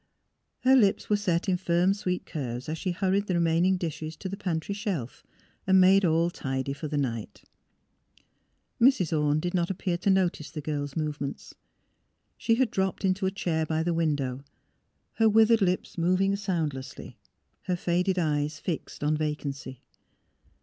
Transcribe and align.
Her 0.61 0.75
lips 0.75 1.11
were 1.11 1.15
set 1.15 1.47
in 1.47 1.57
firm, 1.57 1.93
sweet 1.93 2.25
curves 2.25 2.67
as 2.67 2.79
she 2.79 2.89
hurried 2.89 3.27
the 3.27 3.35
remaining 3.35 3.77
dishes 3.77 4.15
to 4.15 4.27
the 4.27 4.35
pantry 4.35 4.73
shelf 4.73 5.23
and 5.67 5.79
made 5.79 6.03
all 6.03 6.31
tidy 6.31 6.73
for 6.73 6.87
the 6.87 6.97
night. 6.97 7.43
Mrs. 8.81 9.15
Orne 9.15 9.39
did 9.39 9.53
not 9.53 9.69
appear 9.69 9.99
to 9.99 10.09
notice 10.09 10.49
the 10.49 10.59
girl's 10.59 10.95
movements. 10.95 11.53
She 12.35 12.55
had 12.55 12.71
dropped 12.71 13.05
into 13.05 13.27
a 13.27 13.31
chair 13.31 13.63
by 13.63 13.83
the 13.83 13.93
window, 13.93 14.43
her 15.17 15.29
withered 15.29 15.61
lips 15.61 15.99
moving 15.99 16.35
soundlessly, 16.35 17.19
her 17.65 17.75
faded 17.75 18.17
eyes 18.17 18.57
fixed 18.57 19.03
on 19.03 19.15
vacancy. 19.15 19.83